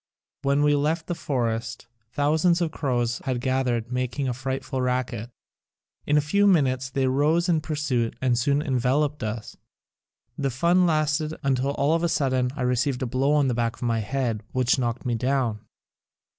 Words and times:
When 0.41 0.63
we 0.63 0.75
left 0.75 1.05
the 1.05 1.13
forest, 1.13 1.85
thousands 2.11 2.59
of 2.59 2.71
crows 2.71 3.19
had 3.25 3.39
gathered 3.39 3.91
making 3.91 4.27
a 4.27 4.33
frightful 4.33 4.81
racket. 4.81 5.29
In 6.07 6.17
a 6.17 6.21
few 6.25 6.47
minutes 6.47 6.89
they 6.89 7.05
rose 7.05 7.47
in 7.47 7.61
pursuit 7.61 8.15
and 8.19 8.35
soon 8.35 8.63
enveloped 8.63 9.21
us. 9.21 9.57
The 10.39 10.49
fun 10.49 10.87
lasted 10.87 11.35
until 11.43 11.73
all 11.73 11.93
of 11.93 12.01
a 12.01 12.09
sudden 12.09 12.49
I 12.55 12.63
received 12.63 13.03
a 13.03 13.05
blow 13.05 13.33
on 13.33 13.47
the 13.47 13.53
back 13.53 13.75
of 13.75 13.83
my 13.83 13.99
head 13.99 14.41
which 14.53 14.79
knocked 14.79 15.05
me 15.05 15.13
down. 15.13 15.59